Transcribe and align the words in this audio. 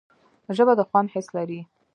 ژبه 0.57 0.73
د 0.79 0.81
خوند 0.89 1.09
حس 1.13 1.27
لري 1.37 1.61